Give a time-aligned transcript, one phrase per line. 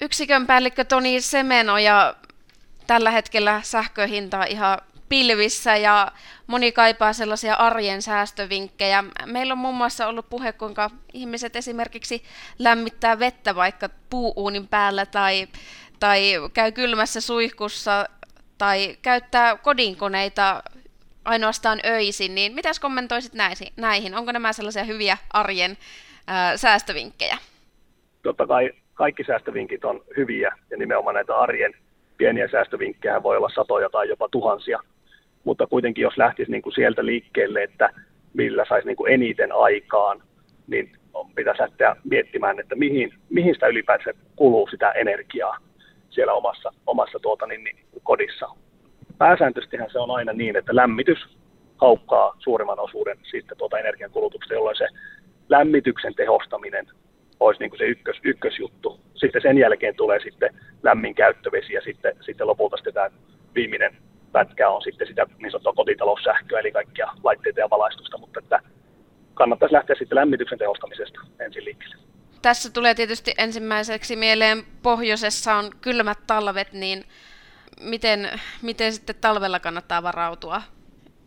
[0.00, 2.14] Yksikön päällikkö Toni Semeno ja
[2.86, 4.78] tällä hetkellä sähköhinta ihan
[5.08, 6.12] pilvissä ja
[6.46, 9.04] moni kaipaa sellaisia arjen säästövinkkejä.
[9.26, 12.24] Meillä on muun muassa ollut puhe, kuinka ihmiset esimerkiksi
[12.58, 15.48] lämmittää vettä vaikka puuuunin päällä tai,
[16.00, 18.08] tai käy kylmässä suihkussa
[18.58, 20.62] tai käyttää kodinkoneita
[21.24, 23.32] ainoastaan öisin, niin mitäs kommentoisit
[23.76, 24.14] näihin?
[24.14, 25.78] Onko nämä sellaisia hyviä arjen
[26.26, 27.38] ää, säästövinkkejä?
[28.22, 31.74] Totta kai kaikki säästövinkit on hyviä ja nimenomaan näitä arjen
[32.16, 34.80] pieniä säästövinkkejä voi olla satoja tai jopa tuhansia,
[35.44, 37.90] mutta kuitenkin jos lähtisi niin kuin sieltä liikkeelle, että
[38.34, 40.22] millä saisi niin kuin eniten aikaan,
[40.66, 40.92] niin
[41.34, 45.56] pitäisi lähteä miettimään, että mihin, mihin sitä ylipäätään kuluu sitä energiaa
[46.10, 48.48] siellä omassa, omassa tuota, niin, niin, kodissa.
[49.18, 51.18] Pääsääntöisestihän se on aina niin, että lämmitys
[51.76, 54.88] haukkaa suurimman osuuden siitä tuota energiankulutuksesta, jolloin se
[55.48, 56.86] lämmityksen tehostaminen
[57.40, 58.77] olisi niin kuin se ykkös, ykkösjuttu.
[59.20, 60.50] Sitten sen jälkeen tulee sitten
[60.82, 63.10] lämmin käyttövesi ja sitten, sitten lopulta sitten tämä
[63.54, 63.96] viimeinen
[64.32, 68.60] pätkä on sitten sitä niin sanottua kotitaloussähköä, eli kaikkia laitteita ja valaistusta, mutta että
[69.34, 71.96] kannattaisi lähteä sitten lämmityksen tehostamisesta ensin liikkeelle.
[72.42, 77.04] Tässä tulee tietysti ensimmäiseksi mieleen pohjoisessa on kylmät talvet, niin
[77.80, 78.28] miten,
[78.62, 80.62] miten sitten talvella kannattaa varautua,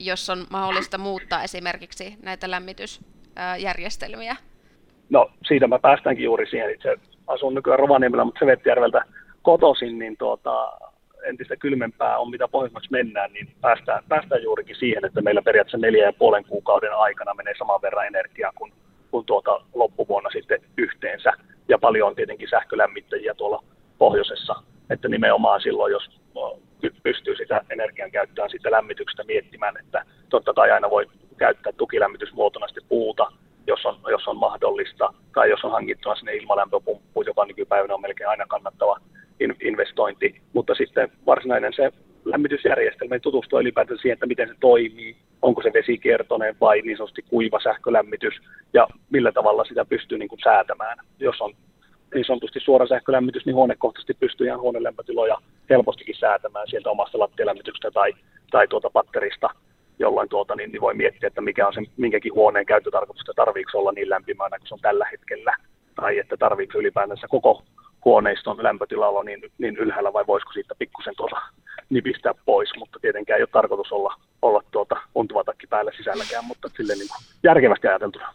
[0.00, 4.36] jos on mahdollista muuttaa esimerkiksi näitä lämmitysjärjestelmiä?
[5.10, 6.74] No siitä mä päästäänkin juuri siihen.
[6.74, 9.04] Itse asun nykyään Rovaniemellä, mutta Sevettijärveltä
[9.42, 10.72] kotoisin, niin tuota,
[11.24, 16.04] entistä kylmempää on, mitä pohjoismaksi mennään, niin päästään, päästään juurikin siihen, että meillä periaatteessa neljä
[16.04, 18.72] ja puolen kuukauden aikana menee saman verran energiaa kuin,
[19.10, 21.32] kuin tuota loppuvuonna sitten yhteensä.
[21.68, 23.64] Ja paljon on tietenkin sähkölämmittäjiä tuolla
[23.98, 24.54] pohjoisessa,
[24.90, 26.20] että nimenomaan silloin, jos
[27.02, 32.88] pystyy sitä energian käyttöä sitten lämmityksestä miettimään, että totta kai aina voi käyttää tukilämmitysmuotona sitten
[32.88, 33.32] puuta,
[33.76, 38.28] jos on, jos on mahdollista, tai jos on hankittuna sinne ilmalämpöpumppu, joka nykypäivänä on melkein
[38.28, 39.00] aina kannattava
[39.60, 41.92] investointi, mutta sitten varsinainen se
[42.24, 47.22] lämmitysjärjestelmä niin tutustua ylipäätään siihen, että miten se toimii, onko se vesikiertoinen vai niin sanotusti
[47.22, 48.34] kuiva sähkölämmitys
[48.72, 50.98] ja millä tavalla sitä pystyy niin kuin säätämään.
[51.18, 51.54] Jos on
[52.14, 55.38] niin sanotusti suora sähkölämmitys, niin huonekohtaisesti pystyy ihan huoneen lämpötiloja
[55.70, 58.12] helpostikin säätämään sieltä omasta lattialämmityksestä tai,
[58.50, 59.48] tai tuota patterista,
[59.98, 63.78] jolloin tuota, niin, niin voi miettiä, että mikä on se minkäkin huoneen käyttötarkoitus, että tarviiko
[63.78, 65.56] olla niin lämpimänä kuin se on tällä hetkellä,
[65.94, 67.62] tai että tarviiko ylipäätänsä koko
[68.04, 71.36] huoneiston lämpötila olla niin, niin ylhäällä vai voisiko siitä pikkusen tuossa
[71.90, 76.68] nipistää pois, mutta tietenkään ei ole tarkoitus olla, olla tuota untuva takki päällä sisälläkään, mutta
[76.76, 77.08] sille niin
[77.42, 78.34] järkevästi ajateltuna.